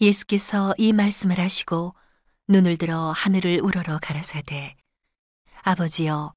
[0.00, 1.94] 예수께서 이 말씀을 하시고
[2.48, 4.76] 눈을 들어 하늘을 우러러 가라사대
[5.62, 6.34] 아버지여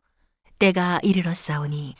[0.59, 1.95] 때가 이르렀사오니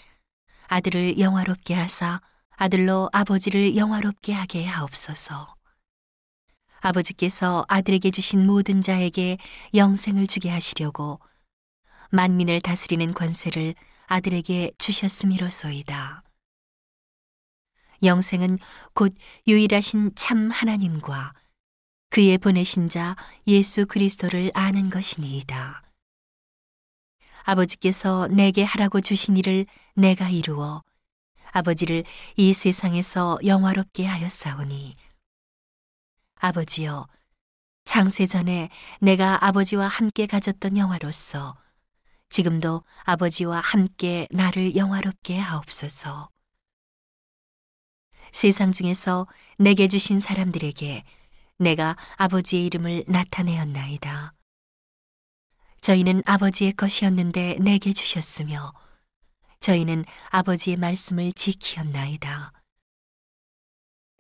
[0.68, 2.22] 아들을 영화롭게 하사
[2.52, 5.56] 아들로 아버지를 영화롭게 하게 하옵소서
[6.82, 9.38] 아버지께서 아들에게 주신 모든 자에게
[9.74, 11.20] 영생을 주게 하시려고
[12.10, 13.76] 만민을 다스리는 권세를
[14.08, 16.24] 아들에게 주셨음이로소이다.
[18.04, 18.58] 영생은
[18.94, 19.16] 곧
[19.48, 21.34] 유일하신 참 하나님과
[22.12, 23.16] 그의 보내신 자
[23.48, 25.82] 예수 그리스도를 아는 것이니이다.
[27.44, 30.84] 아버지께서 내게 하라고 주신 일을 내가 이루어
[31.54, 32.04] 아버지를
[32.36, 34.98] 이 세상에서 영화롭게 하였사오니
[36.36, 37.08] 아버지여
[37.86, 38.70] 창세 전에
[39.00, 41.58] 내가 아버지와 함께 가졌던 영화로서
[42.30, 46.30] 지금도 아버지와 함께 나를 영화롭게 하옵소서.
[48.34, 51.04] 세상 중에서 내게 주신 사람들에게
[51.62, 54.34] 내가 아버지의 이름을 나타내었나이다.
[55.82, 58.74] 저희는 아버지의 것이었는데 내게 주셨으며
[59.60, 62.52] 저희는 아버지의 말씀을 지키었나이다.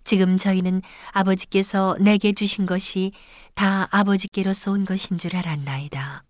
[0.03, 3.11] 지금 저희는 아버지께서 내게 주신 것이
[3.55, 6.23] 다 아버지께로서 온 것인 줄 알았나이다.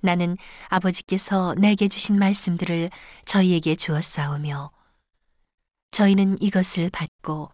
[0.00, 0.36] 나는
[0.68, 2.90] 아버지께서 내게 주신 말씀들을
[3.26, 4.72] 저희에게 주었사오며
[5.90, 7.52] 저희는 이것을 받고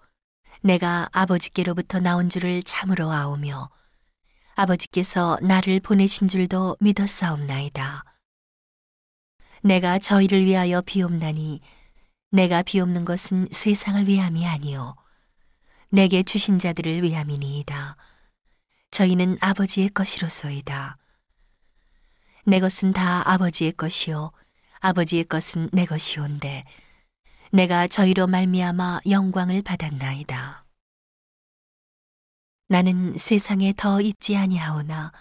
[0.63, 3.71] 내가 아버지께로부터 나온 줄을 참으로 아오며
[4.55, 8.05] 아버지께서 나를 보내신 줄도 믿었사옵나이다.
[9.63, 11.61] 내가 저희를 위하여 비옵나니
[12.31, 14.97] 내가 비옵는 것은 세상을 위함이 아니요
[15.91, 17.97] 내게 주신 자들을 위함이니이다.
[18.91, 20.99] 저희는 아버지의 것이로소이다.
[22.47, 24.33] 내 것은 다 아버지의 것이요
[24.81, 26.65] 아버지의 것은 내 것이온데
[27.51, 30.67] 내가 저희로 말미암아 영광을 받았나이다.
[32.69, 35.13] 나는 세상에 더 있지 아니하오나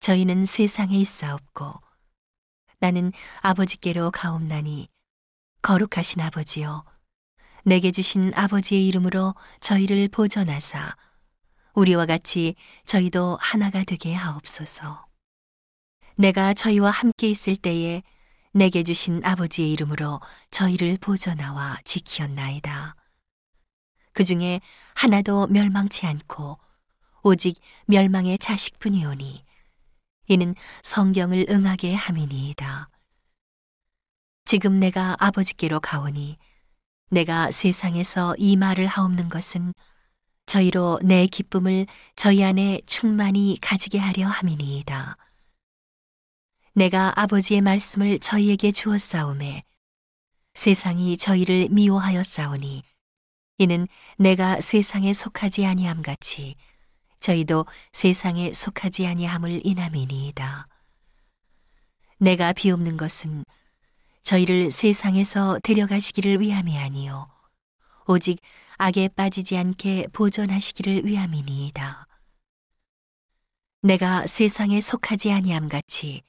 [0.00, 1.74] 저희는 세상에 있사옵고
[2.80, 4.88] 나는 아버지께로 가옵나니
[5.62, 6.84] 거룩하신 아버지여
[7.64, 10.96] 내게 주신 아버지의 이름으로 저희를 보존하사
[11.74, 15.06] 우리와 같이 저희도 하나가 되게 하옵소서.
[16.16, 18.02] 내가 저희와 함께 있을 때에
[18.58, 20.20] 내게 주신 아버지의 이름으로
[20.50, 22.96] 저희를 보존하와 지키었나이다.
[24.12, 24.60] 그 중에
[24.94, 26.58] 하나도 멸망치 않고
[27.22, 29.44] 오직 멸망의 자식뿐이오니
[30.26, 32.90] 이는 성경을 응하게 함이니이다.
[34.44, 36.36] 지금 내가 아버지께로 가오니
[37.10, 39.72] 내가 세상에서 이 말을 하옵는 것은
[40.46, 41.86] 저희로 내 기쁨을
[42.16, 45.16] 저희 안에 충만히 가지게 하려 함이니이다.
[46.78, 49.64] 내가 아버지의 말씀을 저희에게 주었사오매
[50.54, 52.84] 세상이 저희를 미워하였사오니
[53.58, 56.54] 이는 내가 세상에 속하지 아니함 같이
[57.18, 60.68] 저희도 세상에 속하지 아니함을 인함이니이다.
[62.18, 63.44] 내가 비옵는 것은
[64.22, 67.28] 저희를 세상에서 데려가시기를 위함이 아니요
[68.06, 68.38] 오직
[68.76, 72.06] 악에 빠지지 않게 보존하시기를 위함이니이다.
[73.82, 76.22] 내가 세상에 속하지 아니함 같이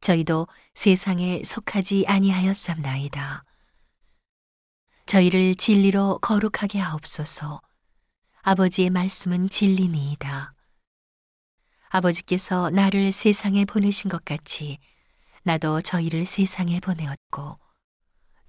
[0.00, 3.44] 저희도 세상에 속하지 아니하였삼나이다.
[5.06, 7.60] 저희를 진리로 거룩하게 하옵소서.
[8.42, 10.54] 아버지의 말씀은 진리니이다.
[11.88, 14.78] 아버지께서 나를 세상에 보내신 것 같이
[15.42, 17.58] 나도 저희를 세상에 보내었고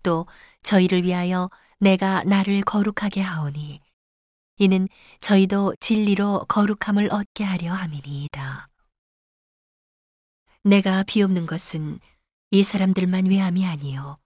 [0.04, 0.28] 또
[0.64, 1.50] 저희를 위하여
[1.80, 3.80] 내가 나를 거룩하게 하오니
[4.58, 4.90] 이는
[5.22, 8.68] 저희도 진리로 거룩함을 얻게 하려 함이니이다.
[10.64, 12.00] 내가 비옵는 것은
[12.52, 14.18] 이 사람들만 위함이 아니요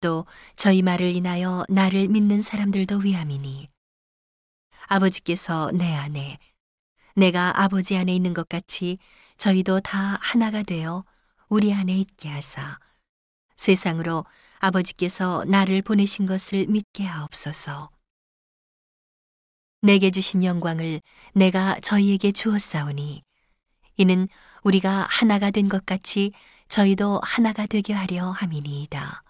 [0.00, 0.26] 또
[0.56, 3.68] 저희 말을 인하여 나를 믿는 사람들도 위함이니
[4.86, 6.38] 아버지께서 내 안에
[7.14, 8.98] 내가 아버지 안에 있는 것 같이
[9.36, 11.04] 저희도 다 하나가 되어
[11.48, 12.78] 우리 안에 있게 하사
[13.56, 14.24] 세상으로
[14.58, 17.90] 아버지께서 나를 보내신 것을 믿게 하옵소서.
[19.82, 21.00] 내게 주신 영광을
[21.34, 23.22] 내가 저희에게 주었사오니
[24.00, 24.28] 이는
[24.62, 26.32] 우리가 하나가 된 것 같이
[26.68, 29.22] 저희도 하나가 되게 하려 함이니이다.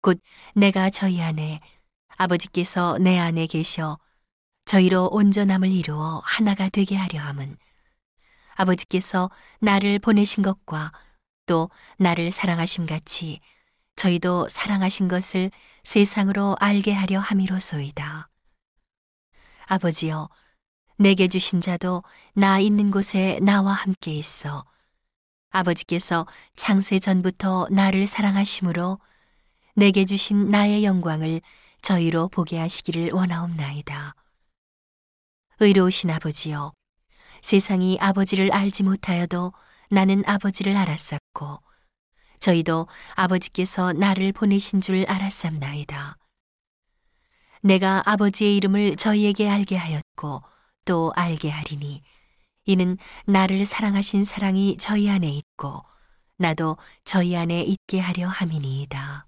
[0.00, 0.20] 곧
[0.56, 1.60] 내가 저희 안에
[2.16, 3.98] 아버지께서 내 안에 계셔
[4.64, 7.56] 저희로 온전함을 이루어 하나가 되게 하려 함은
[8.56, 10.92] 아버지께서 나를 보내신 것과
[11.46, 13.40] 또 나를 사랑하심 같이
[13.94, 15.52] 저희도 사랑하신 것을
[15.84, 18.28] 세상으로 알게 하려 함이로소이다.
[19.66, 20.28] 아버지여,
[20.98, 22.02] 내게 주신 자도
[22.34, 24.64] 나 있는 곳에 나와 함께 있어
[25.50, 28.98] 아버지께서 창세 전부터 나를 사랑하심으로
[29.74, 31.40] 내게 주신 나의 영광을
[31.82, 34.14] 저희로 보게 하시기를 원하옵나이다.
[35.60, 36.72] 의로우신 아버지여
[37.42, 39.52] 세상이 아버지를 알지 못하여도
[39.90, 41.60] 나는 아버지를 알았었고
[42.38, 46.16] 저희도 아버지께서 나를 보내신 줄 알았삼나이다.
[47.62, 50.42] 내가 아버지의 이름을 저희에게 알게 하였고
[50.86, 52.02] 또 알게 하리니
[52.64, 52.96] 이는
[53.26, 55.84] 나를 사랑하신 사랑이 저희 안에 있고
[56.38, 59.26] 나도 저희 안에 있게 하려 함이니이다.